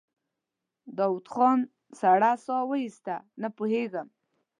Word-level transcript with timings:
داوود 0.97 1.27
خان 1.33 1.59
سړه 1.99 2.31
سا 2.45 2.57
وايسته: 2.69 3.15
نه 3.41 3.49
پوهېږم. 3.57 4.07